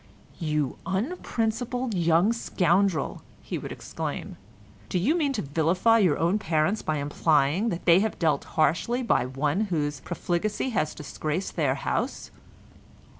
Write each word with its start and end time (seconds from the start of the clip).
"You 0.39 0.79
unprincipled 0.87 1.93
young 1.93 2.33
scoundrel," 2.33 3.21
he 3.43 3.59
would 3.59 3.71
exclaim, 3.71 4.35
"do 4.89 4.97
you 4.97 5.13
mean 5.13 5.31
to 5.33 5.43
vilify 5.43 5.99
your 5.99 6.17
own 6.17 6.39
parents 6.39 6.81
by 6.81 6.97
implying 6.97 7.69
that 7.69 7.85
they 7.85 7.99
have 7.99 8.17
dealt 8.17 8.43
harshly 8.57 9.03
by 9.03 9.27
one 9.27 9.61
whose 9.65 9.99
profligacy 9.99 10.69
has 10.71 10.95
disgraced 10.95 11.55
their 11.55 11.75
house?" 11.75 12.31